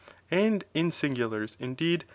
[0.31, 2.05] And in singulars, indeed,.